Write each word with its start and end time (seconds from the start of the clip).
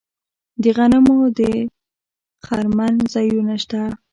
د 0.61 0.63
غنمو 0.77 1.17
د 1.37 1.39
خرمن 2.45 2.93
ځایونه 3.13 3.55
شته. 3.63 3.81